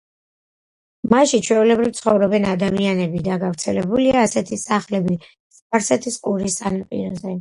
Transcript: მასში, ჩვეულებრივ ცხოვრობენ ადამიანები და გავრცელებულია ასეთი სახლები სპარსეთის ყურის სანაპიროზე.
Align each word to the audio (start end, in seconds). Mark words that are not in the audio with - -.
მასში, 1.11 1.39
ჩვეულებრივ 1.47 1.91
ცხოვრობენ 1.99 2.47
ადამიანები 2.53 3.21
და 3.27 3.37
გავრცელებულია 3.43 4.17
ასეთი 4.29 4.59
სახლები 4.63 5.19
სპარსეთის 5.59 6.19
ყურის 6.25 6.59
სანაპიროზე. 6.65 7.29